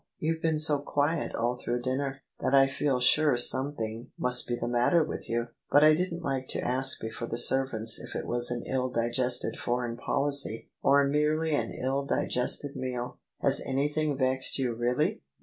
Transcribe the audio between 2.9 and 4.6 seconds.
sure something OF ISABEL CARNABY must be